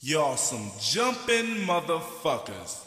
Y'all 0.00 0.36
some 0.36 0.70
jumping 0.80 1.66
motherfuckers. 1.66 2.84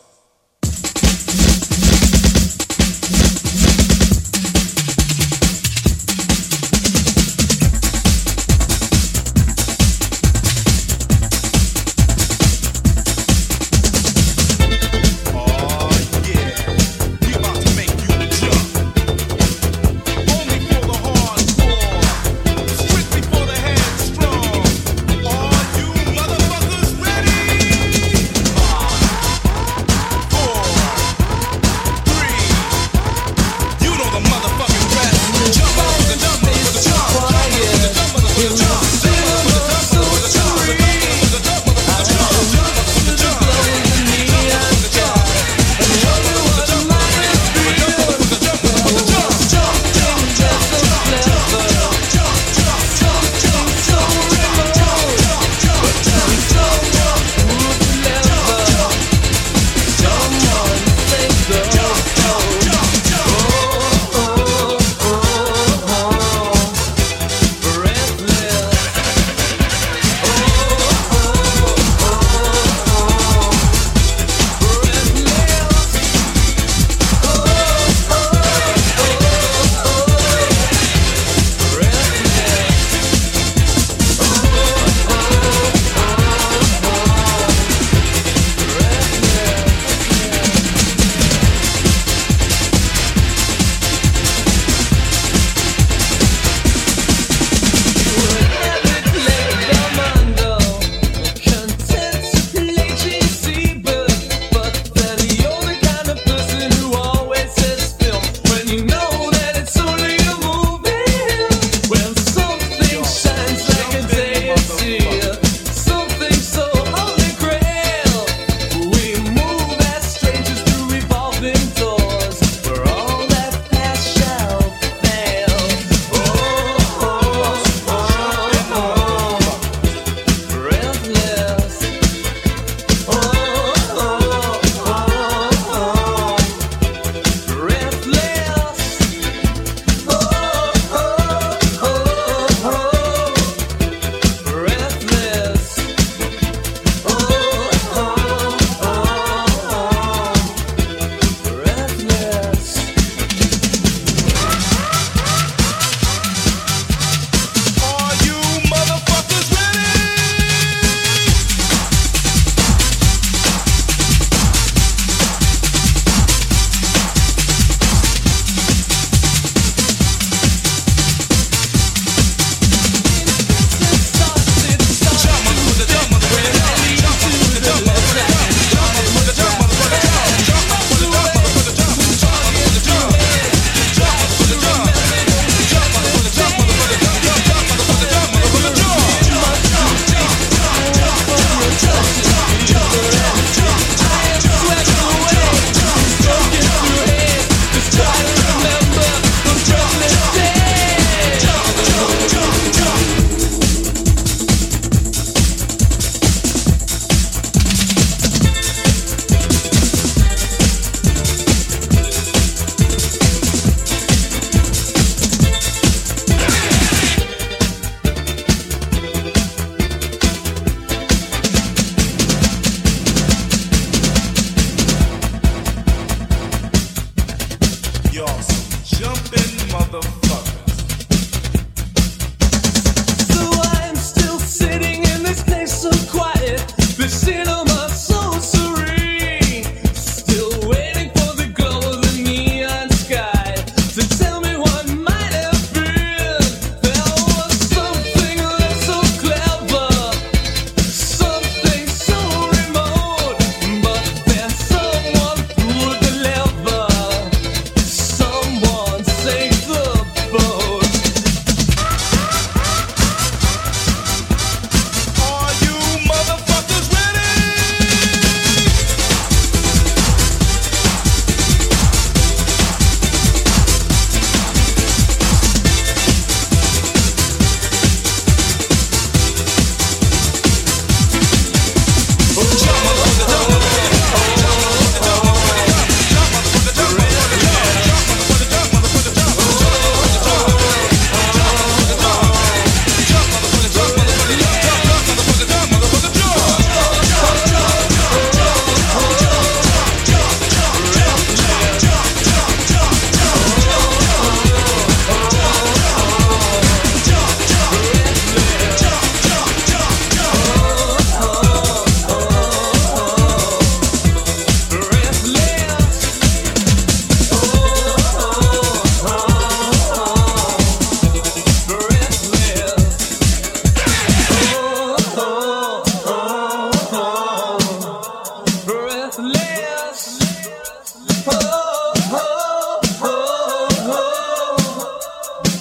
together. 229.92 230.21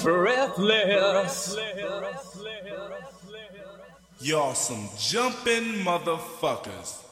Breathless. 0.03 1.57
Y'all 4.21 4.55
some 4.55 4.89
jumping 4.99 5.85
motherfuckers. 5.85 7.10